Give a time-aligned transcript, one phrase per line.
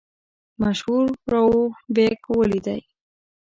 [0.61, 2.79] مشهور رووف بېګ ولیدی.